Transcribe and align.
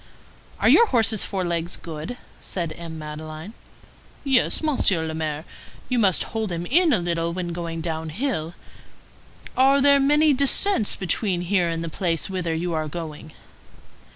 "Are 0.59 0.67
your 0.67 0.87
horse's 0.87 1.23
forelegs 1.23 1.77
good?" 1.77 2.17
said 2.41 2.73
M. 2.75 2.97
Madeleine. 2.97 3.53
"Yes, 4.23 4.63
Monsieur 4.63 5.05
le 5.05 5.13
Maire. 5.13 5.45
You 5.89 5.99
must 5.99 6.23
hold 6.33 6.51
him 6.51 6.65
in 6.65 6.91
a 6.91 6.97
little 6.97 7.33
when 7.33 7.49
going 7.49 7.81
down 7.81 8.09
hill. 8.09 8.55
Are 9.55 9.79
there 9.79 9.99
many 9.99 10.33
descends 10.33 10.95
between 10.95 11.41
here 11.41 11.69
and 11.69 11.83
the 11.83 11.87
place 11.87 12.31
whither 12.31 12.55
you 12.55 12.73
are 12.73 12.87
going?" 12.87 13.33